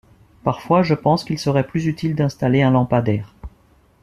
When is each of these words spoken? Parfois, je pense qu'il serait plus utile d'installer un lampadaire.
Parfois, 0.43 0.81
je 0.81 0.95
pense 0.95 1.23
qu'il 1.23 1.37
serait 1.37 1.67
plus 1.67 1.85
utile 1.85 2.15
d'installer 2.15 2.63
un 2.63 2.71
lampadaire. 2.71 3.35